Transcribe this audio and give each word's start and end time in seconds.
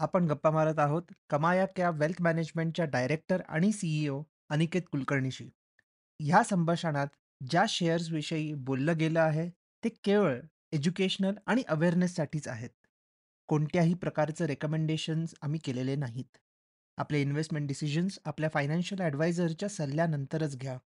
आपण 0.00 0.26
गप्पा 0.26 0.50
मारत 0.50 0.78
आहोत 0.78 1.02
कमाया 1.30 1.66
क्या 1.66 1.90
वेल्थ 1.90 2.22
मॅनेजमेंटच्या 2.22 2.84
डायरेक्टर 2.84 3.42
आणि 3.48 3.72
सीईओ 3.72 4.22
अनिकेत 4.48 4.82
कुलकर्णीशी. 4.92 5.48
ह्या 6.20 6.42
संभाषणात 6.42 7.06
ज्या 7.50 7.64
शेअर्सविषयी 7.68 8.54
बोललं 8.54 8.98
गेलं 8.98 9.20
आहे, 9.20 9.48
ते 9.84 9.88
केवळ 9.88 10.40
एज्युकेशनल 10.72 11.34
आणि 11.46 11.62
अवेअरनेससाठीच 11.68 12.48
आहेत. 12.48 12.70
कोणत्याही 13.48 13.94
प्रकारचं 13.94 14.44
रेकमेंडेशन्स 14.44 15.34
आम्ही 15.42 15.60
केलेले 15.64 15.96
नाहीत. 15.96 16.36
आपले 16.98 17.20
इन्व्हेस्टमेंट 17.20 17.68
डिसिजन्स 17.68 18.18
आपल्या 18.24 18.50
फायनान्शियल 18.54 19.00
ॲडवायझरच्या 19.00 19.68
सल्ल्यानंतरच 19.68 20.56
घ्या. 20.56 20.78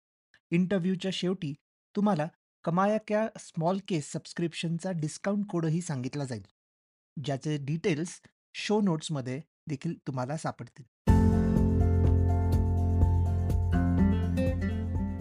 इंटरव्ह्यूच्या 0.50 1.10
शेवटी 1.14 1.54
तुम्हाला 1.96 2.28
कमाया 2.64 2.98
क्या 3.06 3.28
स्मॉल 3.38 3.78
केस 3.88 4.12
सबस्क्रिप्शनचा 4.12 4.90
डिस्काउंट 4.90 5.46
कोडही 5.50 5.80
सांगितला 5.80 6.24
जाईल. 6.24 6.42
ज्याचे 7.24 7.56
डिटेल्स 7.60 8.20
शो 8.54 8.80
नोट्समध्ये 8.80 9.40
देखील 9.68 9.94
तुम्हाला 10.06 10.36
सापडतील. 10.36 10.84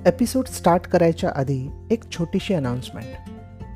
एपिसोड 0.07 0.45
स्टार्ट 0.45 0.81
करायच्या 0.81 1.31
आधी 1.35 1.69
एक 1.91 2.03
छोटीशी 2.11 2.53
अनाउन्समेंट. 2.53 3.29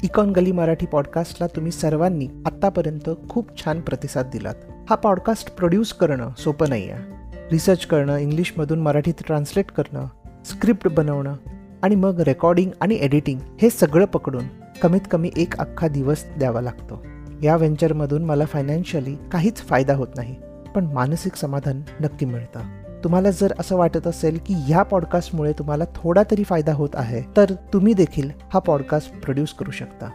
इकॉन 0.04 0.30
गली 0.30 0.52
मराठी 0.52 0.86
पॉडकास्टला 0.86 1.48
तुम्ही 1.48 1.72
सर्वांनी 1.72 2.28
आत्तापर्यंत 2.46 3.10
खूप 3.30 3.64
छान 3.64 3.82
प्रतिसाद 3.82 4.30
दिलात. 4.34 4.56
हा 4.90 4.96
पॉडकास्ट 4.96 5.56
प्रोड्यूस 5.56 5.94
करणं 5.94 6.34
सोपं 6.38 6.70
नाही 6.70 6.90
आहे. 6.90 7.04
रिसर्च 7.52 7.86
करणं, 7.86 8.18
इंग्लिशमधून 8.18 8.80
मराठीत 8.80 9.26
ट्रान्सलेट 9.26 9.72
करणं, 9.72 10.08
स्क्रिप्ट 10.46 10.88
बनवणं 10.88 11.36
आणि 11.84 11.96
मग 11.96 12.22
रेकॉर्डिंग 12.22 12.72
आणि 12.82 12.96
एडिटिंग 12.96 13.40
हे 13.62 13.70
सगळं 13.70 14.06
पकडून 14.06 14.44
कमीत 14.82 15.02
कमी 15.12 15.32
एक 15.38 15.60
अख्खा 15.60 15.88
दिवस 15.88 16.26
द्यावा 16.38 16.62
लागतो. 16.62 17.04
या 17.44 17.56
व्हेंचरमधून 17.56 18.24
मला 18.24 18.46
फायनान्शियली 18.46 19.16
काहीच 19.32 19.58
फायदा 19.58 19.96
होत 19.96 20.08
नाही 20.18 20.36
पण 20.76 20.86
मानसिक 20.86 21.36
समाधान 21.36 21.82
नक्की 22.02 22.26
मिळतं. 22.26 22.60
तुम्हाला 23.04 23.32
जर 23.32 23.54
असं 23.60 23.78
वाटत 23.78 24.08
असेल 24.08 24.40
की 24.46 24.54
ह्या 24.54 24.84
पॉडकास्टमुळे 24.84 25.52
तुम्हाला 25.54 25.84
थोडा 25.96 26.24
तरी 26.32 26.44
फायदा 26.44 26.74
होत 26.74 26.90
आहे 26.94 27.22
तर 27.38 27.54
तुम्ही 27.74 27.94
देखील 27.94 28.30
हा 28.54 28.60
पॉडकास्ट 28.60 29.20
प्रोड्यूस 29.22 29.54
करू 29.54 29.72
शकता. 29.72 30.10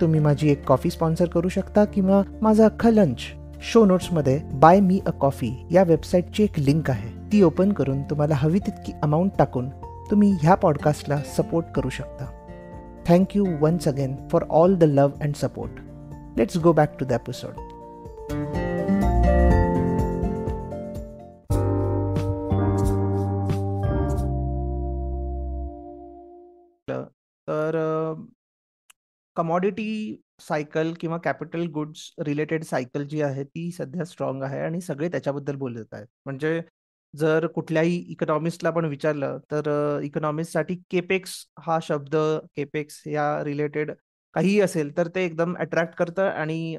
तुम्ही 0.00 0.20
माझी 0.20 0.50
एक 0.50 0.64
कॉफी 0.64 0.90
स्पॉन्सर 0.90 1.28
करू 1.28 1.48
शकता 1.48 1.84
किंवा 1.84 2.22
माझा 2.42 2.64
अख्खा 2.64 2.90
लंच 2.90 3.18
शो 3.62 3.84
नोट्समध्ये 3.84 4.40
बाय 4.52 4.80
मी 4.80 5.00
अ 5.06 5.10
कॉफी 5.10 5.52
या 5.70 5.82
वेबसाईटची 5.82 6.44
एक 6.44 6.58
लिंक 6.58 6.90
आहे. 6.90 7.08
ती 7.32 7.42
ओपन 7.42 7.72
करून 7.72 8.02
तुम्हाला 8.02 8.34
हवी 8.34 8.58
तितकी 8.58 8.92
अमाऊंट 9.02 9.30
टाकून 9.38 9.68
तुम्ही 10.10 10.32
ह्या 10.42 10.54
पॉडकास्टला 10.54 11.20
सपोर्ट 11.36 11.66
करू 11.74 11.88
शकता. 11.88 12.26
Thank you 13.08 13.44
once 13.60 13.88
again 13.88 14.16
for 14.32 14.44
all 14.50 14.74
the 14.74 14.84
love 14.84 15.22
and 15.22 15.34
support 15.34 15.87
Let's 16.38 16.56
go 16.56 16.72
back 16.72 16.96
to 16.98 17.04
the 17.04 17.14
episode. 17.14 17.56
तर 27.48 27.76
कमॉडिटी 29.36 30.22
सायकल 30.40 30.92
किंवा 31.00 31.18
कॅपिटल 31.18 31.66
गुड्स 31.66 32.00
रिलेटेड 32.18 32.64
सायकल 32.64 33.04
जी 33.04 33.20
आहे 33.22 33.44
ती 33.44 33.70
सध्या 33.72 34.04
स्ट्रॉंग 34.04 34.42
आहे 34.42 34.60
आणि 34.60 34.80
सगळे 34.80 35.08
त्याच्याबद्दल 35.08 35.56
बोलत 35.56 35.94
आहेत 35.94 36.06
म्हणजे 36.24 36.60
जर 37.14 37.46
कुठल्याही 37.46 37.96
इकॉनॉमिस्टला 38.08 38.70
पण 38.70 38.84
विचारलं 38.84 39.38
तर 39.52 40.00
इकॉनॉमिस्टसाठी 40.02 40.76
केपेक्स 40.90 41.44
हा 41.58 41.78
शब्द 41.82 42.16
केपेक्स 42.56 43.02
या 43.06 43.44
रिलेटेड 43.44 43.92
काहीही 44.34 44.60
असेल 44.60 44.96
तर 44.96 45.08
ते 45.14 45.24
एकदम 45.24 45.54
अट्रॅक्ट 45.58 45.94
करतं 45.98 46.28
आणि 46.30 46.76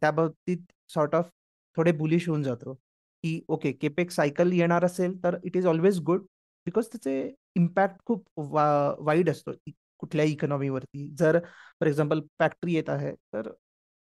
त्या 0.00 0.10
बाबतीत 0.10 0.58
सॉर्ट 0.90 1.14
ऑफ 1.14 1.28
थोडे 1.76 1.92
बुलिश 1.92 2.28
होऊन 2.28 2.42
जातो 2.42 2.74
की 2.74 3.40
ओके 3.48 3.72
केपेक 3.72 4.10
सायकल 4.10 4.52
येणार 4.52 4.84
असेल 4.84 5.22
तर 5.24 5.36
it 5.44 5.56
is 5.56 5.66
always 5.66 6.00
good 6.04 6.22
because 6.66 6.86
त्याचे 6.92 7.32
इम्पॅक्ट 7.56 8.04
खूप 8.06 8.24
वा 8.52 8.64
वाईड 8.98 9.30
असतो 9.30 9.52
कुठल्याही 10.00 10.32
इकॉनॉमीवरती. 10.32 11.08
जर 11.18 11.38
फॉर 11.80 11.86
एक्झाम्पल 11.88 12.20
फॅक्टरी 12.38 12.74
येत 12.74 12.88
आहे 12.90 13.12
तर 13.34 13.50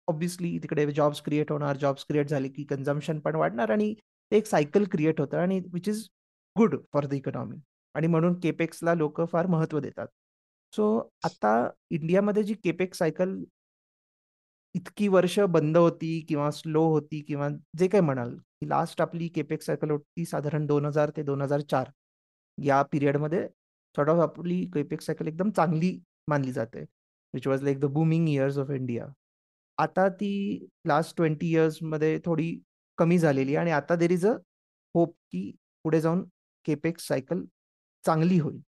ऑब्विसली 0.08 0.58
तिकडे 0.64 0.86
जॉब्स 0.92 1.22
क्रिएट 1.24 1.52
होणार 1.52 1.78
जॉब्स 1.78 2.06
क्रिएट 2.10 2.28
झाले 2.30 2.50
की 2.50 2.64
कन्झम्शन 2.70 3.20
पण 3.20 3.36
वाढणार 3.36 3.70
आणि 3.72 3.94
ते 4.32 4.38
एक 4.38 4.46
सायकल 4.48 4.84
क्रिएट 4.92 5.20
होतं 5.22 5.38
आणि 5.38 5.60
which 5.74 5.90
is 5.90 6.08
good 6.56 6.76
for 6.94 7.06
the 7.06 7.14
economy. 7.14 7.58
आणि 7.96 8.08
म्हणून 8.08 8.40
केपेक्सला 8.40 8.94
लोक 8.96 9.22
फार 9.32 9.48
महत्त्व 9.48 9.80
देतात. 9.80 10.08
सो 10.74 10.86
आता 11.26 11.52
इंडियामध्ये 11.92 12.44
जी 12.44 12.54
केपेक 12.64 12.94
सायकल 12.96 13.36
इतकी 14.76 15.08
वर्ष 15.08 15.40
बंद 15.50 15.78
होती 15.78 16.20
किंवा 16.30 16.50
स्लो 16.52 16.84
होती 16.90 17.20
किंवा 17.28 17.48
जे 17.78 17.88
काही 17.88 18.02
म्हणाल, 18.04 18.36
लास्ट 18.68 19.02
आपली 19.02 19.28
केपेक 19.36 19.62
सायकल 19.64 19.92
होती 19.92 20.26
साधारण 20.26 20.66
दोन 20.68 20.86
हजार 20.86 21.10
ते 21.16 21.24
दोन 21.24 21.42
हजार 21.42 21.62
चार 21.72 21.90
या 22.58 22.82
पिरियडमध्ये 22.92 23.48
सॉर्ट 23.96 24.10
ऑफ 24.10 24.20
आपली 24.22 24.64
केपेक 24.74 25.02
सायकल 25.02 25.28
एकदम 25.28 25.50
चांगली 25.52 25.98
मानली 26.28 26.52
जाते. 26.52 26.82
Which 27.34 27.48
was 27.48 27.64
like 27.64 27.80
the 27.80 27.86
booming 27.94 28.30
years 28.30 28.58
of 28.58 28.70
India. 28.72 29.08
आता 29.78 30.08
ती 30.10 30.68
लास्ट 30.88 31.16
ट्वेंटी 31.18 31.56
मध्ये 31.84 32.18
थोडी 32.26 32.56
कमी 32.98 33.18
झालेली 33.18 33.56
आणि 33.56 33.72
आता 33.72 33.96
देर 33.96 34.12
इज 34.12 34.26
अ 34.28 34.34
होप, 34.96 35.14
की 35.32 35.52
पुढे 35.86 36.02
जाऊन 36.02 36.24
केपेक 36.66 37.00
सायकल 37.00 37.46
चांगली 38.04 38.38
होईल. 38.40 38.62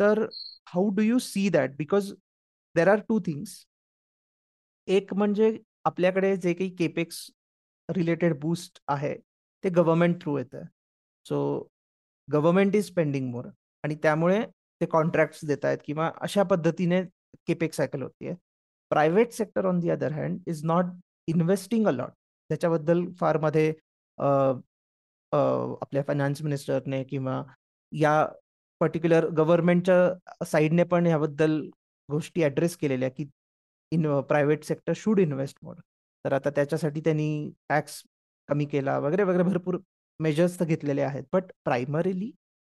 तर 0.00 0.24
how 0.66 0.88
do 0.96 1.02
you 1.02 1.18
see 1.18 1.48
that 1.48 1.76
because 1.76 2.12
there 2.74 2.88
are 2.88 3.00
two 3.08 3.18
things 3.26 3.64
एक 4.88 5.14
म्हणजे 5.14 5.56
आपल्याकडे 5.84 6.36
जे 6.36 6.52
काही 6.54 6.70
केपेक्स 6.76 7.26
रिलेटेड 7.88 8.38
बूस्ट 8.40 8.80
आहे 8.88 9.14
ते 9.64 9.68
गव्हर्नमेंट 9.68 10.20
थ्रू 10.22 10.36
येतं. 10.38 10.62
So 11.26 11.68
government 12.28 12.76
is 12.76 12.86
spending 12.86 13.30
more 13.30 13.46
आणि 13.84 13.94
त्यामुळे 14.02 14.40
ते 14.80 14.86
कॉन्ट्रॅक्ट्स 14.86 15.44
देत 15.44 15.64
आहेत 15.64 15.78
किंवा 15.84 16.10
अशा 16.22 16.42
पद्धतीने 16.42 17.02
केपेक 17.46 17.74
सायकल 17.74 18.02
होतीये 18.02 18.34
private 18.90 19.32
sector 19.32 19.66
on 19.66 19.80
the 19.80 19.90
other 19.90 20.12
hand 20.12 20.48
is 20.48 20.64
not 20.64 20.84
investing 21.28 21.86
a 21.86 21.90
lot 21.90 22.10
त्याच्याबद्दल 22.50 23.04
फारमध्ये 23.20 23.72
आपल्या 25.32 26.02
फायनान्स 26.06 26.42
मिनिस्टरने 26.42 27.02
किंवा 27.04 27.42
या 27.92 28.14
पर्टिक्युलर 28.80 29.26
गव्हर्नमेंटच्या 29.38 30.44
साईडने 30.46 30.84
पण 30.84 31.06
ह्याबद्दल 31.06 31.60
गोष्टी 32.08 32.44
ऍड्रेस 32.44 32.76
केलेल्या 32.76 33.08
की 33.16 33.26
in 33.92 34.06
private 34.28 34.64
sector 34.64 34.92
should 34.96 35.20
invest 35.20 35.58
more 35.62 35.76
तर 36.24 36.32
आता 36.32 36.50
त्याच्यासाठी 36.50 37.00
त्यांनी 37.00 37.50
टॅक्स 37.68 38.02
कमी 38.48 38.64
केला 38.64 38.98
वगैरे 38.98 39.22
वगैरे 39.22 39.42
भरपूर 39.42 39.78
मेजर्स 40.20 40.58
तर 40.60 40.64
घेतलेले 40.64 41.02
आहेत. 41.02 41.24
बट 41.32 41.52
प्रायमरीली 41.64 42.30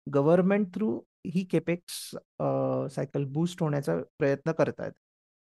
गव्हर्नमेंट 0.07 0.73
थ्रू 0.73 0.99
ही 1.25 1.43
केपेक्स 1.51 1.93
सायकल 2.95 3.23
बूस्ट 3.33 3.61
होण्याचा 3.61 3.97
प्रयत्न 4.19 4.51
करत 4.51 4.79
आहेत 4.79 4.91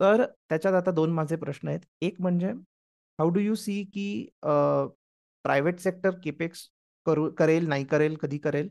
तर 0.01 0.25
त्याच्यात 0.49 0.75
आता 0.75 0.91
दोन 0.91 1.13
माझे 1.13 1.37
प्रश्न 1.37 1.69
आहेत. 1.69 1.81
एक 2.03 2.21
म्हणजे 2.21 2.51
हाऊ 3.19 3.29
डू 3.31 3.41
यू 3.41 3.55
सी 3.55 3.83
की 3.95 4.09
प्रायव्हेट 4.45 5.79
सेक्टर 5.81 6.19
केपेक्स 6.25 6.69
करू 7.07 7.31
करेल 7.39 7.67
नाही 7.69 7.85
करेल 7.85 8.17
कधी 8.21 8.39
करेल? 8.39 8.69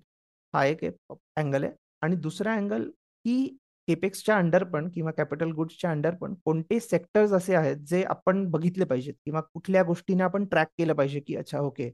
हा 0.56 0.66
एक 0.66 0.84
अँगल 1.12 1.64
आहे. 1.64 1.74
आणि 2.02 2.16
दुसरा 2.16 2.54
अँगल 2.56 2.90
की 3.26 3.46
केपेक्सच्या 3.88 4.38
अंडर 4.38 4.64
पण 4.64 4.88
किंवा 4.90 5.12
कॅपिटल 5.12 5.52
गुड्सच्या 5.52 5.90
अंडर 5.92 6.16
पण 6.16 6.34
कोणते 6.46 6.80
सेक्टर्स 6.80 7.32
असे 7.34 7.56
आहेत 7.56 7.78
जे 7.88 8.04
आपण 8.04 8.46
बघितले 8.52 8.86
पाहिजेत 8.86 9.14
किंवा 9.26 9.42
कुठल्या 9.54 9.84
गोष्टीने 9.84 10.24
आपण 10.24 10.46
ट्रॅक 10.46 10.68
केलं 10.78 10.94
पाहिजे 10.94 11.20
की 11.20 11.36
अच्छा 11.36 11.60
ओके 11.60 11.88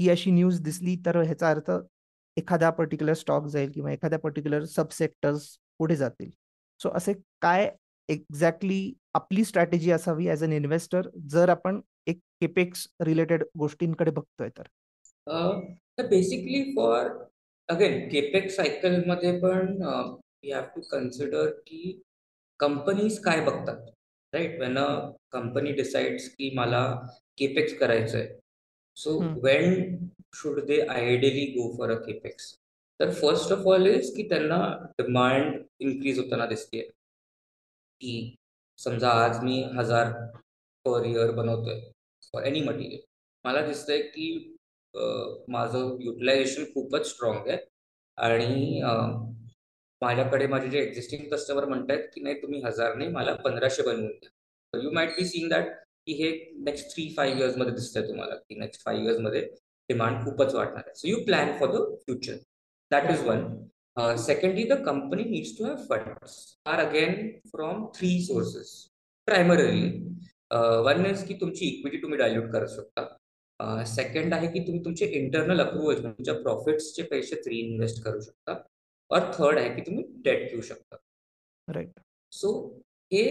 ही 0.00 0.08
अशी 0.10 0.30
न्यूज 0.30 0.60
दिसली 0.62 0.96
तर 1.06 1.16
ह्याचा 1.22 1.50
अर्थ 1.50 1.70
एखादा 2.36 2.70
पर्टिक्युलर 2.70 3.14
स्टॉक 3.14 3.46
जाईल 3.46 3.70
किंवा 3.72 3.92
एखाद्या 3.92 4.18
पर्टिक्युलर 4.18 4.64
सब 4.64 4.90
सेक्टर्स 4.92 5.48
पुढे 5.78 5.96
जातील. 5.96 6.30
सो 6.80 6.90
असे 6.94 7.12
काय 7.42 7.70
एक्झॅक्टली 8.08 8.92
आपली 9.14 9.44
स्ट्रॅटेजी 9.44 9.90
असावी 9.90 10.28
ॲज 10.28 10.44
अन 10.44 10.52
इन्व्हेस्टर 10.52 11.08
जर 11.30 11.48
आपण 11.48 11.80
एक 12.06 12.18
केपेक्स 12.40 12.86
रिलेटेड 13.00 13.44
गोष्टींकडे 13.58 14.10
बघतोय 14.10 14.48
तर 14.56 16.06
बेसिकली 16.08 16.62
फॉर 16.76 17.08
अगेन 17.72 17.98
केपेक्स 18.08 18.56
सायकलमध्ये 18.56 19.38
पण 19.40 19.82
यू 20.44 20.54
हॅव 20.54 20.64
टू 20.74 20.80
कन्सिडर 20.90 21.50
की 21.66 22.00
कंपनीज 22.60 23.18
काय 23.24 23.40
बघतात 23.44 23.90
right 24.32 24.58
when 24.60 24.78
a 24.78 24.86
company 25.32 25.72
decides 25.72 26.28
की 26.28 26.50
मला 26.54 26.84
केपेक्स 27.38 27.78
करायचं 27.78 28.18
आहे 28.18 28.26
so 28.96 29.18
when 29.42 29.96
should 30.34 30.60
they 30.66 30.80
ideally 30.90 31.44
go 31.52 31.70
for 31.78 31.90
a 31.90 31.98
capex 32.00 32.52
तर 33.00 33.12
फर्स्ट 33.12 33.52
ऑफ 33.52 33.66
ऑल 33.66 33.86
इज 33.86 34.14
की 34.16 34.28
त्यांना 34.28 34.60
डिमांड 34.98 35.62
इन्क्रीज 35.80 36.18
होताना 36.18 36.46
दिसते 36.46 36.80
की 36.80 38.14
समजा 38.78 39.10
आज 39.24 39.42
मी 39.44 39.62
हजार 39.74 40.12
पर 40.84 41.04
इयर 41.06 41.30
बनवतोय 41.32 41.80
फॉर 42.32 42.44
एनी 42.44 42.60
मटेरियल 42.60 43.00
मला 43.44 43.66
दिसतंय 43.66 44.02
की 44.02 44.51
माझं 44.94 45.96
युटिलायझेशन 46.04 46.64
खूपच 46.74 47.06
स्ट्रॉंग 47.10 47.48
आहे. 47.48 47.58
आणि 48.18 48.80
माझ्याकडे 50.02 50.46
माझे 50.46 50.68
जे 50.70 50.78
एक्झिस्टिंग 50.80 51.28
कस्टमर 51.32 51.64
म्हणतायत 51.68 52.08
की 52.14 52.20
नाही 52.22 52.40
तुम्ही 52.42 52.60
हजार 52.62 52.94
नाही 52.96 53.10
मला 53.10 53.34
पंधराशे 53.44 53.82
बनवून 53.82 54.06
द्या. 54.06 54.80
You 54.82 54.90
might 54.94 55.10
be 55.18 55.24
seen 55.24 55.48
that 55.48 55.68
की 56.06 56.12
हे 56.22 56.30
नेक्स्ट 56.64 56.94
थ्री 56.94 57.08
फाईव्ह 57.16 57.40
इयर्समध्ये 57.40 57.72
दिसतंय 57.74 58.06
तुम्हाला 58.08 58.34
की 58.34 58.58
नेक्स्ट 58.58 58.84
फाईव्ह 58.84 59.04
इयर्समध्ये 59.04 59.40
डिमांड 59.88 60.24
खूपच 60.24 60.54
वाढणार 60.54 60.82
आहे. 60.86 60.94
So 60.94 61.08
you 61.08 61.24
plan 61.24 61.52
for 61.58 61.70
the 61.72 61.82
future 62.04 62.36
that 62.90 63.10
is 63.10 63.22
one 63.26 64.16
secondly 64.18 64.64
the 64.68 64.82
company 64.86 65.24
needs 65.24 65.56
to 65.58 65.64
have 65.64 65.76
funds 65.88 66.36
are 66.66 66.84
again 66.86 67.14
from 67.48 67.84
three 67.96 68.08
sources 68.24 68.74
primarily 69.28 69.88
one 70.86 71.06
is 71.06 71.26
की 71.28 71.34
तुमची 71.40 71.66
इक्विटी 71.66 72.02
तुम्ही 72.02 72.18
dilute 72.18 72.52
करू 72.52 72.66
शकता. 72.66 73.06
सेकंड 73.86 74.34
आहे 74.34 74.46
की 74.52 74.60
तुम्ही 74.66 74.84
तुमचे 74.84 75.06
इंटरनल 75.20 75.60
अप्रुव्हल 75.60 76.02
तुमच्या 76.02 76.34
प्रॉफिट्सचे 76.42 77.02
पैसे 77.10 77.36
री 77.46 77.58
इन्व्हेस्ट 77.60 78.02
करू 78.04 78.20
शकता. 78.20 78.62
और 79.10 79.30
थर्ड 79.34 79.58
आहे 79.58 79.74
की 79.74 79.80
तुम्ही 79.80 80.04
डेट 80.24 80.50
घेऊ 80.50 80.60
शकता. 80.60 80.96
राईट 81.68 82.00
सो 82.32 82.52
हे 83.12 83.24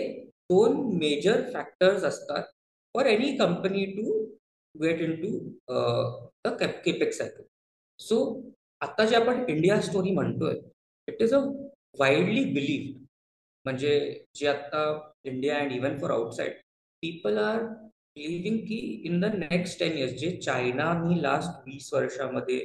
दोन 0.51 0.77
मेजर 0.97 1.41
फॅक्टर्स 1.53 2.03
असतात 2.03 2.43
for 2.95 3.05
any 3.05 3.35
company 3.37 3.85
to 3.95 4.19
get 4.75 5.01
into 5.21 5.37
the 6.47 6.53
capex 6.61 7.17
cycle 7.17 7.43
so 7.99 8.17
आता 8.81 9.05
जे 9.05 9.15
आपण 9.15 9.45
इंडिया 9.49 9.79
स्टोरी 9.81 10.11
म्हणतोय 10.11 10.55
it 11.07 11.21
is 11.21 11.33
a 11.33 11.39
widely 11.99 12.43
believed 12.53 12.99
म्हणजे 13.65 13.93
जे 14.35 14.47
आता 14.47 14.83
India 15.25 15.57
and 15.57 15.71
even 15.71 15.99
for 15.99 16.11
outside 16.11 16.53
people 17.03 17.37
are 17.37 17.63
believing 18.15 18.59
की 18.67 18.77
in 19.05 19.19
the 19.21 19.25
next 19.35 19.79
ten 19.79 19.97
years 19.97 20.13
जे 20.19 20.31
चायनानी 20.37 21.19
लास्ट 21.21 21.67
वीस 21.67 21.89
वर्षामध्ये 21.93 22.57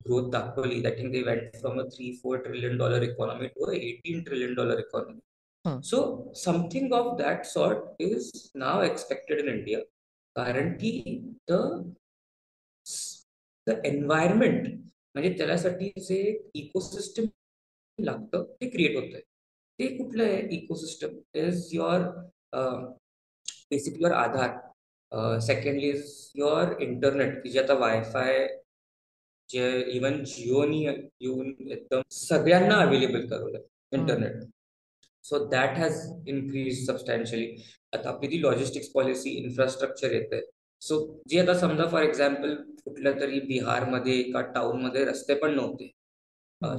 ग्रोथ 0.00 0.30
दाखवली 0.30 0.80
that 0.82 0.98
think 0.98 1.12
they 1.12 1.22
went 1.22 1.56
from 1.56 1.80
a 1.80 1.84
three 1.94 2.10
four 2.22 2.38
trillion 2.38 2.76
dollar 2.78 3.02
economy 3.02 3.46
to 3.48 3.64
a 3.66 3.74
eighteen 3.74 4.22
trillion 4.24 4.54
dollar 4.54 4.78
economy 4.78 5.80
so 5.84 6.00
something 6.36 6.92
of 6.92 7.16
that 7.18 7.44
sort 7.46 8.02
is 8.02 8.30
now 8.56 8.82
expected 8.84 9.40
in 9.40 9.48
India 9.54 9.80
कारण 10.36 10.72
की 10.74 10.92
the 11.50 11.62
the 13.66 13.80
environment 13.86 14.68
म्हणजे 14.68 15.36
त्यासाठी 15.38 15.90
जे 16.00 16.20
ecosystem 16.54 17.24
लागतं 17.98 18.44
ते 18.52 18.68
create 18.70 18.96
होत 18.96 19.14
आहे 19.14 19.22
ते 19.78 19.96
कुठलं 19.96 20.24
आहे 20.24 20.46
ecosystem 20.56 21.18
is 21.38 21.68
your 21.72 22.02
basically 23.70 24.02
your 24.02 24.12
Aadhaar. 24.14 24.67
Secondly 25.12 25.88
is 25.88 26.04
your 26.34 26.74
internet 26.82 27.42
की 27.42 27.48
जे 27.48 27.58
आता 27.60 27.74
वायफाय 27.74 28.46
जे 29.50 29.68
इवन 29.96 30.22
जिओनी 30.24 30.84
येऊन 30.84 31.54
एकदम 31.70 32.00
सगळ्यांना 32.10 32.76
available 32.80 33.26
करवलं 33.28 33.58
internet 33.92 34.42
so 35.24 35.38
that 35.48 35.78
has 35.78 36.00
increase 36.28 36.86
substantially 36.86 37.62
आता 37.92 38.08
आपली 38.08 38.28
ती 38.30 38.40
लॉजिस्टिक्स 38.42 38.88
पॉलिसी 38.88 39.30
इन्फ्रास्ट्रक्चर 39.30 40.12
येते 40.12 40.40
सो 40.82 40.98
जे 41.28 41.40
आता 41.40 41.54
समजा 41.58 41.86
फॉर 41.90 42.02
एक्झाम्पल 42.02 42.54
कुठल्या 42.84 43.12
तरी 43.20 43.40
बिहारमध्ये 43.40 44.18
एका 44.20 44.40
टाउनमध्ये 44.54 45.04
रस्ते 45.04 45.34
पण 45.34 45.54
नव्हते. 45.54 45.90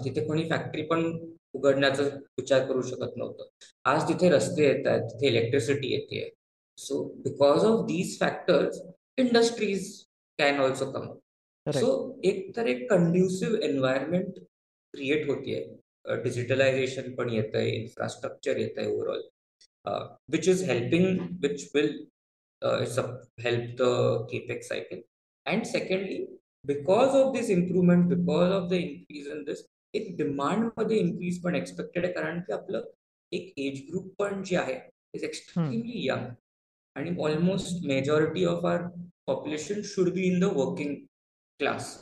तिथे 0.04 0.26
कोणी 0.28 0.44
फॅक्टरी 0.50 0.82
पण 0.82 1.04
उघडण्याचा 1.54 2.04
विचार 2.38 2.66
करू 2.68 2.82
शकत 2.82 3.18
नव्हतं. 3.18 3.48
आज 3.86 4.08
तिथे 4.10 4.30
रस्ते 4.30 4.64
येत 4.64 4.88
आहेत 4.88 5.04
तिथे 5.12 5.28
इलेक्ट्रिसिटी 5.28 5.92
येते 5.94 6.30
so 6.80 7.04
because 7.24 7.64
of 7.66 7.86
these 7.88 8.20
factors 8.20 8.82
industries 9.18 9.90
can 10.40 10.60
also 10.62 10.92
come 10.92 11.08
so 11.66 11.90
एक 12.26 12.56
तर 12.56 12.68
एक 12.68 12.90
कंड्युसिव्ह 12.90 13.66
एन्व्हायरमेंट 13.66 14.40
क्रिएट 14.94 15.28
होतीये 15.30 16.22
डिजिटलायझेशन 16.24 17.14
पण 17.16 17.30
येत 17.30 17.56
आहे 17.56 17.70
इन्फ्रास्ट्रक्चर 17.72 18.58
येत 18.58 18.78
आहे 18.78 18.88
overall 18.88 19.22
which 20.34 20.48
is 20.50 20.64
helping 20.70 21.20
which 21.42 21.70
will 21.76 21.92
help 23.42 23.76
the 23.82 23.84
capex 24.32 24.64
cycle 24.64 25.02
and 25.46 25.64
secondly 25.66 26.26
because 26.66 27.16
of 27.16 27.34
this 27.36 27.50
improvement 27.50 28.08
because 28.14 28.52
of 28.52 28.70
the 28.70 28.74
increase 28.74 29.28
in 29.32 29.44
this 29.44 29.64
एक 29.94 30.16
डिमांडमध्ये 30.18 30.98
इन्क्रीज 31.00 31.42
पण 31.44 31.56
एक्सपेक्टेड 31.56 32.04
आहे. 32.06 32.14
कारण 32.14 32.40
की 32.40 32.54
आपलं 32.54 32.84
एक 33.32 33.54
एज 33.58 33.82
ग्रुप 33.90 34.14
पण 34.20 34.44
जे 34.44 34.56
आहे 34.58 34.80
इज 35.16 35.24
एक्स्ट्रीमली 35.24 36.08
यंग 36.08 36.28
आणि 36.96 37.16
almost 37.24 37.86
majority 37.88 38.46
of 38.46 38.66
our 38.66 38.88
population 39.28 39.82
should 39.86 40.10
be 40.14 40.24
in 40.28 40.40
the 40.40 40.52
working 40.56 40.96
class 41.60 41.96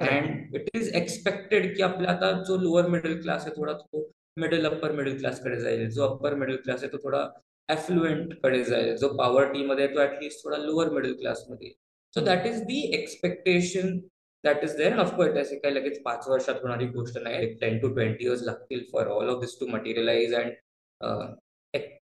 and 0.00 0.54
it 0.56 0.68
is 0.76 0.88
expected 0.96 1.74
की 1.76 1.82
आपला 1.82 2.10
आता 2.10 2.30
जो 2.42 2.56
लोअर 2.60 2.88
मिडल 2.90 3.20
क्लास 3.20 3.46
आहे 3.46 3.56
थोडा 3.56 3.72
तो 3.72 4.08
मिडल 4.36 4.66
अप्पर 4.66 4.92
मिडल 4.92 5.16
क्लासकडे 5.18 5.60
जाईल. 5.60 5.88
जो 5.90 6.02
अप्पर 6.04 6.34
मिडल 6.34 6.56
क्लास 6.64 6.82
आहे 6.82 6.92
तो 6.92 6.98
थोडा 7.04 7.26
ॲफ्लुएंटकडे 7.68 8.62
जाईल. 8.64 8.96
जो 8.96 9.08
पॉवर्टी 9.16 9.64
मध्ये 9.66 9.86
तो 9.94 10.00
ऍटलीस्ट 10.02 10.44
थोडा 10.44 10.56
लोअर 10.56 10.90
मिडल 10.92 11.14
क्लासमध्ये 11.20 11.70
so 12.14 12.24
that 12.24 12.46
is 12.46 12.60
the 12.64 12.80
expectation 12.98 13.96
that 14.44 14.64
is 14.64 14.76
there 14.76 14.98
of course 14.98 15.36
असे 15.38 15.58
काही 15.58 15.74
लगेच 15.74 16.02
पाच 16.02 16.28
वर्षात 16.28 16.60
होणारी 16.62 16.86
गोष्ट 16.88 17.18
नाही. 17.18 17.54
टेन 17.60 17.78
टू 17.80 17.88
ट्वेंटी 17.94 18.24
इयर्स 18.24 18.42
लागतील 18.42 18.84
for 18.92 19.06
all 19.08 19.28
of 19.28 19.40
this 19.40 19.58
to 19.60 19.66
materialise 19.68 20.34
and 20.34 20.52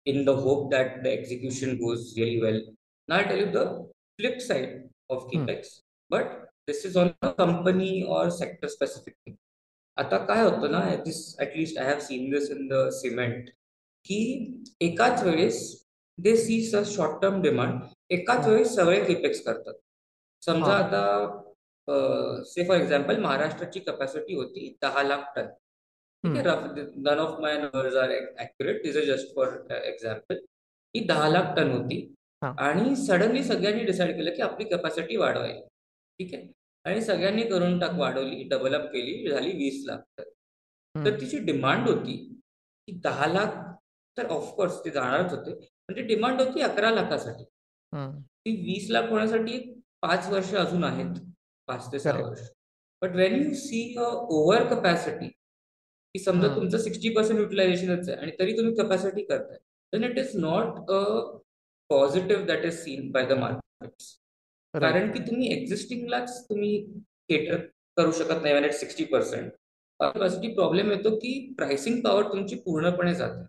in 0.06 0.24
the 0.26 0.30
hope 0.46 0.70
that 0.72 1.02
the 1.04 1.08
execution 1.08 1.76
goes 1.78 2.14
really 2.18 2.40
well 2.42 2.62
नाय 3.10 3.24
tell 3.24 3.40
you 3.40 3.52
the 3.54 3.68
flip 4.18 4.38
side 4.42 4.82
of 5.10 5.28
capex 5.32 5.80
but 6.12 6.40
this 6.68 6.86
is 6.86 6.98
on 6.98 7.10
a 7.22 7.32
company 7.38 7.92
or 8.18 8.30
sector 8.40 8.68
specific 8.68 9.16
thing 9.16 9.36
आता 9.98 10.18
काय 10.26 10.44
होतं 10.44 10.72
ना 10.72 10.84
this 11.06 11.20
at least 11.40 11.78
I 11.78 11.86
have 11.86 12.00
seen 12.00 12.30
this 12.32 12.50
in 12.52 12.68
the 12.68 12.88
cement 13.02 13.50
की 14.06 14.20
एकाच 14.82 15.24
वेळेस 15.24 15.60
they 16.18 16.36
see 16.38 16.62
स 16.64 16.84
short 16.88 17.22
term 17.22 17.42
demand 17.42 17.80
एकाच 18.14 18.48
वेळेस 18.48 18.76
सगळे 18.76 19.04
किपेक्स 19.06 19.42
करतात. 19.44 19.74
समजा 20.44 20.74
आता 20.74 22.44
से 22.48 22.68
फॉर 22.68 22.78
एक्झाम्पल 22.78 23.20
महाराष्ट्राची 23.22 23.80
कपॅसिटी 23.80 24.36
होती 24.36 24.76
दहा 24.82 25.04
लाख 25.04 25.32
टन. 25.36 25.48
ठीक 26.24 26.38
आहे 26.38 26.44
rough 26.46 26.64
none 26.98 27.20
of 27.20 27.40
my 27.42 27.58
numbers 27.58 27.96
are 27.98 28.12
accurate 28.40 28.86
is 28.86 28.98
just 29.08 29.36
for 29.36 29.74
example 29.74 30.36
ही 30.96 31.04
दहा 31.06 31.28
लाख 31.30 31.56
टन 31.58 31.72
होती. 31.72 32.00
आणि 32.42 32.96
सडनली 32.96 33.44
सगळ्यांनी 33.44 33.84
डिसाईड 33.86 34.16
केलं 34.16 34.36
की 34.36 34.42
आपली 34.42 34.66
कपॅसिटी 34.70 35.18
वाढवायची. 35.18 35.62
ठीक 36.20 36.34
आहे? 36.34 36.48
आणि 36.86 37.02
सगळ्यांनी 37.02 37.44
करून 37.50 37.80
टाक 37.80 37.94
वाढवली 38.00 38.44
डेव्हलप 38.50 38.86
केली 38.94 39.30
झाली 39.32 39.52
वीस 39.58 39.84
लाख 39.88 40.00
टन. 40.18 40.24
तर 40.96 41.20
तिची 41.22 41.40
डिमांड 41.46 41.88
होती 41.90 42.18
की 42.88 43.00
दहा 43.04 43.28
लाख 43.28 43.58
तर 44.18 44.28
ऑफकोर्स 44.28 44.80
ते 44.86 44.90
जाणारच 44.90 45.32
होते. 45.32 45.52
म्हणजे 45.52 46.02
डिमांड 46.08 46.42
होती 46.42 46.62
अकरा 46.62 46.92
लाखासाठी. 46.92 47.44
ती 48.46 48.56
वीस 48.64 48.90
लाख 48.92 49.10
होण्यासाठी 49.10 49.60
पाच 50.02 50.30
वर्ष 50.30 50.54
अजून 50.56 50.84
आहेत. 50.84 51.14
पाच 51.68 51.92
ते 51.92 52.00
सहा 52.00 52.22
वर्ष. 52.22 52.50
But 53.02 53.16
when 53.16 53.36
you 53.44 53.54
see 53.54 53.84
a 53.98 54.02
over 54.02 54.64
capacity 54.74 55.30
की 56.16 56.20
समजा 56.20 56.48
तुमचं 56.56 56.78
सिक्स्टी 56.78 57.10
पर्सेंट 57.16 57.40
युटिलायझेशनच 57.40 58.10
आहे 58.10 58.18
आणि 58.18 58.32
तरी 58.40 58.58
तुम्ही 58.58 58.76
कपॅसिटी 58.76 59.24
करताय. 59.24 59.58
Then 59.94 60.04
it 60.04 60.18
is 60.20 60.36
not 60.36 60.92
a 60.92 61.04
positive 61.90 62.46
that 62.46 62.66
is 62.66 62.74
seen 62.74 63.12
by 63.12 63.26
the 63.26 63.38
market 63.40 63.92
कारण 64.74 65.12
की 65.12 65.20
तुम्ही 65.22 65.52
एक्झिस्टिंगलाच 65.54 66.44
तुम्ही 66.50 66.78
केटर 67.30 67.58
करू 67.98 68.12
शकत 68.12 68.44
नाही 68.44 68.66
it 68.66 68.74
sixty 68.74 69.04
percent 69.06 69.52
capacity 70.00 70.54
problem 70.54 70.92
येतो 70.92 71.16
की 71.16 71.34
प्राइसिंग 71.58 72.00
पॉवर 72.04 72.32
तुमची 72.32 72.56
पूर्णपणे 72.66 73.14
जाते. 73.16 73.46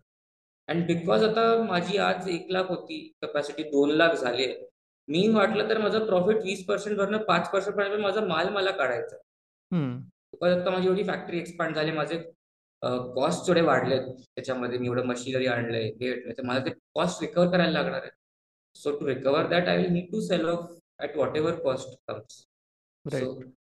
अँड 0.68 0.86
बिकॉज 0.86 1.24
आता 1.24 1.62
माझी 1.62 1.96
आज 1.98 2.28
एक 2.28 2.50
लाख 2.50 2.68
होती 2.68 2.98
कपॅसिटी 3.22 3.62
दोन 3.70 3.90
लाख 3.90 4.14
झाली 4.14 4.44
आहे 4.44 4.66
मी 5.08 5.26
वाटलं 5.28 5.68
तर 5.68 5.78
माझं 5.78 6.04
प्रॉफिट 6.06 6.36
वीस 6.44 6.64
पर्सेंट 6.66 6.98
वरनं 6.98 7.22
पाच 7.28 7.50
पर्सेंट 7.52 7.76
पर्यंत 7.76 8.00
माझा 8.00 8.20
माल 8.26 8.48
मला 8.48 8.70
काढायचा. 8.70 9.16
आता 10.42 10.70
माझी 10.70 10.86
एवढी 10.88 11.02
फॅक्टरी 11.04 11.38
एक्सपांड 11.38 11.74
झाली 11.74 11.92
माझे 11.92 12.18
कॉस्ट 12.82 13.46
थोडे 13.46 13.60
वाढले 13.60 13.98
त्याच्यामध्ये 13.98 14.78
मी 14.78 14.86
एवढं 14.86 15.06
मशिनरी 15.06 15.46
आणलंय 15.46 15.86
हे 16.00 16.12
तर 16.30 16.42
मला 16.42 16.64
ते 16.66 16.70
कॉस्ट 16.94 17.22
रिकवर 17.22 17.50
करायला 17.50 17.72
लागणार 17.72 18.02
आहे 18.02 18.10
so 18.76 18.96
to 18.98 19.06
recover 19.06 19.46
that 19.48 19.68
I 19.68 19.76
will 19.76 19.90
need 19.92 20.10
to 20.12 20.20
sell 20.20 20.48
off 20.48 20.70
at 21.00 21.16
whatever 21.36 21.54
cost 21.62 21.96
comes 22.08 22.38
so 23.04 23.32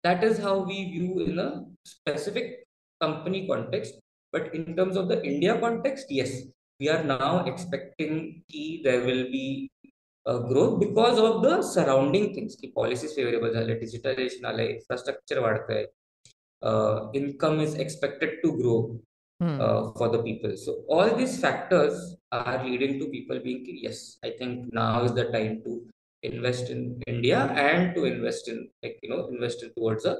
that 0.03 0.23
is 0.23 0.39
how 0.39 0.63
we 0.65 0.83
view 0.85 1.19
in 1.21 1.39
a 1.39 1.49
specific 1.87 2.53
company 3.01 3.45
context 3.47 3.99
but 4.33 4.55
in 4.55 4.73
terms 4.73 4.97
of 4.97 5.07
the 5.07 5.21
India 5.23 5.55
context 5.59 6.11
yes 6.11 6.41
we 6.79 6.87
are 6.87 7.03
now 7.05 7.47
expecting 7.47 8.19
की 8.49 8.65
there 8.83 9.03
will 9.05 9.23
be 9.27 9.45
growth 10.25 10.77
because 10.79 11.19
of 11.19 11.43
the 11.43 11.59
surrounding 11.65 12.35
things 12.35 12.55
की 12.55 12.67
policies 12.75 13.15
favourable 13.15 13.53
झाले 13.53 13.73
digitalisation 13.79 14.45
आलंय 14.45 14.67
infrastructure 14.67 15.39
वाढतंय. 15.39 15.85
Income 17.20 17.60
is 17.62 17.76
expected 17.80 18.40
to 18.42 18.50
grow 18.56 18.80
for 19.98 20.16
the 20.16 20.22
people 20.24 20.54
so 20.64 20.80
all 20.96 21.10
these 21.18 21.40
factors 21.42 22.14
are 22.32 22.64
leading 22.64 22.98
to 23.00 23.06
people 23.10 23.38
being 23.44 23.64
key 23.66 23.80
yes 23.84 24.02
I 24.24 24.30
think 24.40 24.68
now 24.74 25.04
is 25.04 25.12
the 25.20 25.30
time 25.32 25.60
to 25.60 25.80
invest 26.22 26.70
in 26.70 27.00
India 27.06 27.40
and 27.56 27.94
to 27.94 28.04
invest 28.04 28.48
in 28.48 28.68
like 28.82 28.98
you 29.02 29.08
know 29.10 29.28
invest 29.28 29.62
in 29.62 29.70
towards 29.74 30.04
a 30.04 30.16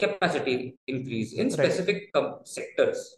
capacity 0.00 0.76
increase 0.86 1.32
in 1.34 1.50
specific 1.50 2.10
right. 2.14 2.32
sectors. 2.44 3.16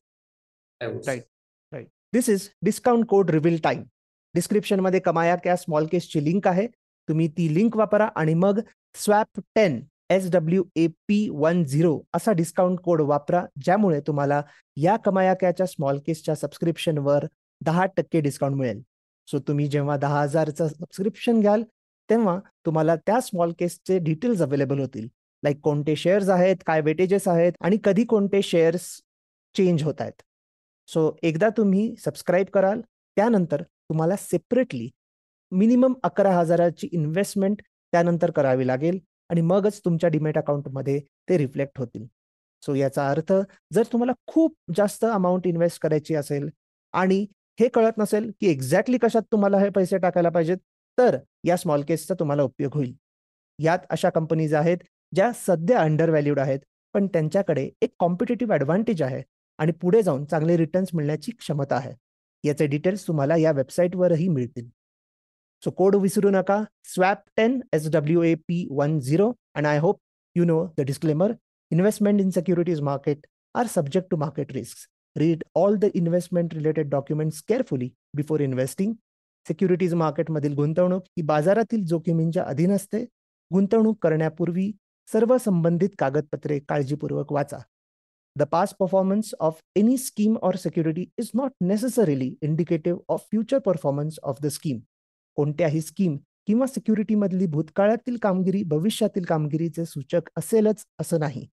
I 0.81 0.89
would 0.89 1.07
right, 1.07 1.23
say. 1.23 1.29
right. 1.73 1.89
This 2.13 2.29
is 2.29 2.51
discount 2.63 3.09
code 3.09 3.31
reveal 3.31 3.59
time. 3.61 3.91
डिस्क्रिप्शनमध्ये 4.35 4.99
कमाया 5.01 5.35
क्या 5.43 5.55
small 5.57 5.87
केसची 5.91 6.25
link 6.25 6.47
आहे 6.49 6.67
तुम्ही 7.09 7.27
ती 7.37 7.53
link 7.55 7.77
वापरा 7.77 8.09
आणि 8.17 8.33
मग 8.35 8.59
swap 8.95 9.41
ten 9.55 9.81
S 10.10 10.30
W 10.32 10.64
A 10.76 10.88
P 11.08 11.28
one 11.32 11.64
zero 11.64 12.00
असा 12.14 12.32
डिस्काउंट 12.32 12.80
कोड 12.84 13.02
वापरा 13.02 13.44
ज्यामुळे 13.64 14.00
तुम्हाला 14.08 14.42
या 14.78 14.96
कमायाक्याच्या 15.06 15.66
स्मॉल 15.66 16.00
केसच्या 16.06 16.36
सबस्क्रिप्शनवर 16.36 17.26
दहा 17.62 17.86
टक्के 17.98 18.22
डिस्काउंट 18.22 18.56
मिळेल. 18.56 18.82
सो 19.28 19.40
तुम्ही 19.48 19.68
जेव्हा 19.68 19.98
दहा 19.98 20.22
हजारचं 20.22 20.68
सबस्क्रिप्शन 20.68 21.40
घ्याल 21.40 21.64
तेव्हा 22.10 22.40
तुम्हाला 22.66 22.96
त्या 22.96 23.20
स्मॉल 23.22 23.52
केसचे 23.60 23.98
डिटेल्स 24.00 24.42
अवेलेबल 24.42 24.80
होतील. 24.80 25.08
लाईक 25.44 25.60
कोणते 25.64 25.96
शेअर्स 25.96 26.30
आहेत 26.30 26.56
काय 26.68 26.82
वेटेजेस 26.82 27.28
आहेत 27.28 27.54
आणि 27.62 27.78
कधी 27.84 28.04
कोणते 28.06 28.42
शेअर्स 28.42 28.90
चेंज 29.56 29.84
होत 29.84 30.02
आहेत. 30.02 30.22
सो 30.90 31.12
एकदा 31.24 31.50
तुम्ही 31.58 31.94
सबस्क्राईब 32.06 32.48
कराल 32.54 32.82
त्यानंतर 32.82 33.62
तुम्हाला 33.64 34.16
सेपरेटली 34.16 34.90
मिनिमम 35.52 35.94
अकरा 36.04 36.32
हजाराची 36.38 36.88
इन्व्हेस्टमेंट 36.92 37.62
त्यानंतर 37.94 38.32
करावी 38.32 38.68
लागेल. 38.68 39.00
आणि 39.30 39.42
मगच 39.42 39.80
तुमच्या 39.86 40.10
डिमेट 40.10 40.38
अकाउंटमध्ये 40.38 41.00
ते 41.30 41.38
रिफ्लेक्ट 41.38 41.80
होतील. 41.80 42.06
सो 42.64 42.76
याचा 42.76 43.10
अर्थ 43.10 43.34
जर 43.74 43.84
तुम्हाला 43.92 44.14
खूप 44.28 44.56
जास्त 44.78 45.06
अमाऊंट 45.06 45.48
इन्व्हेस्ट 45.48 45.82
करायची 45.82 46.16
असेल 46.16 46.50
आणि 46.94 47.26
हे 47.60 47.68
कळत 47.68 47.98
नसेल 47.98 48.32
की 48.42 48.48
एक्झॅक्टली 48.48 48.98
कशात 48.98 49.22
तुम्हाला 49.32 49.60
हे 49.60 49.70
पैसे 49.70 49.98
टाकायला 49.98 50.30
पाहिजेत 50.30 50.58
तर 50.98 51.18
या 51.46 51.58
स्मॉल 51.58 51.82
केसचा 51.82 52.16
तुम्हाला 52.20 52.44
उपयोग 52.44 52.76
होईल. 52.76 52.94
यात 53.60 53.80
अशा 53.90 54.10
कंपनीज 54.10 54.54
आहेत 54.54 54.78
ज्या 55.14 55.32
सध्या 55.36 55.80
अंडर 55.80 56.10
व्हॅल्यूड 56.10 56.40
आहेत 56.40 56.60
पण 56.96 57.08
त्यांच्याकडे 57.08 57.70
एक 57.82 57.94
कॉम्पिटेटिव्ह 58.00 58.54
ॲडव्हान्टेज 58.54 59.02
आहे 59.02 59.22
आणि 59.60 59.72
पुढे 59.72 60.02
जाऊन 60.04 60.26
चांगले 60.26 60.58
रिटर्न्स 60.58 60.90
मिळण्याची 60.94 61.32
क्षमता 61.32 61.76
आहे. 61.76 61.94
याचे 62.44 62.66
डिटेल्स 62.68 63.08
तुम्हाला 63.08 63.36
या 63.38 63.52
वेबसाईटवरही 63.52 64.28
मिळतील. 64.28 64.70
सो 65.64 65.72
कोड 65.72 65.96
विसरू 65.98 66.30
नका 66.30 66.64
swap 66.86 67.24
ten 67.38 67.60
S 67.74 67.88
W 67.92 68.22
A 68.24 68.34
P 68.48 68.58
one 68.72 69.00
zero 69.00 69.32
and 69.56 69.68
I 69.68 69.78
hope 69.78 70.00
you 70.36 70.44
know 70.46 70.58
the 70.78 70.82
disclaimer 70.88 71.34
investment 71.72 72.22
in 72.22 72.30
securities 72.32 72.80
market 72.82 73.26
are 73.56 73.68
subject 73.68 74.10
to 74.12 74.18
market 74.18 74.52
risk 74.54 74.88
read 75.16 75.44
all 75.56 75.78
the 75.78 75.90
investment 75.96 76.54
related 76.54 76.90
documents 76.90 77.42
carefully 77.42 77.90
before 78.16 78.42
investing 78.42 78.94
securities 79.46 79.94
मार्केटमधील 79.96 80.54
गुंतवणूक 80.54 81.04
ही 81.18 81.24
बाजारातील 81.24 81.84
जोखमींच्या 81.86 82.44
अधीन 82.44 82.72
असते 82.72 83.04
गुंतवणूक 83.52 83.98
करण्यापूर्वी 84.04 84.72
सर्व 85.08 85.36
संबंधित 85.38 85.90
कागदपत्रे 86.00 86.60
काळजीपूर्वक 86.60 87.32
वाचा 87.34 87.58
the 88.36 88.44
past 88.52 88.76
performance 88.80 89.34
of 89.40 89.60
any 89.76 89.98
scheme 89.98 90.38
or 90.42 90.56
security 90.56 91.06
is 91.18 91.30
not 91.36 91.52
necessarily 91.62 92.34
indicative 92.42 93.00
of 93.10 93.26
future 93.32 93.60
performance 93.60 94.20
of 94.24 94.42
the 94.42 94.48
scheme 94.50 94.80
कोणत्याही 95.40 95.82
स्कीम 95.82 96.18
किंवा 96.48 96.66
सिक्युरिटीमधली 96.68 97.46
भूतकाळातील 97.48 98.18
कामगिरी 98.18 98.64
भविष्यातील 98.64 99.24
कामगिरीचे 99.24 99.86
सूचक 99.86 100.30
असेलच 100.38 100.84
असं 101.00 101.20
नाही. 101.20 101.46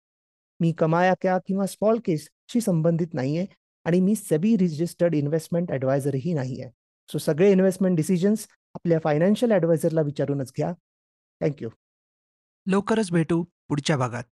मी 0.60 0.72
कमाया 0.72 1.13
क्या 1.22 1.38
किंवा 1.38 1.65
स्मॉल 1.65 2.00
केसशी 2.06 2.62
संबंधित 2.62 3.13
नाहीये 3.13 3.46
आणि 3.86 4.00
मी 4.00 4.15
सेबी 4.15 4.56
रजिस्टर्ड 4.56 5.15
इन्व्हेस्टमेंट 5.15 5.72
ॲडवायझरही 5.72 6.34
नाही 6.34 6.62
आहे 6.62 6.72
सो 7.10 7.18
सगळे 7.18 7.51
इन्व्हेस्टमेंट 7.51 7.96
डिसिजन्स 7.96 8.48
आपल्या 8.75 9.00
फायनान्शियल 9.04 9.51
ॲडवायझरला 9.51 10.01
विचारूनच 10.01 10.51
घ्या. 10.58 10.72
Thank you. 11.42 11.70
लवकरच 12.68 13.12
भेटू 13.12 13.44
पुढच्या 13.70 13.98
भागात. 13.98 14.35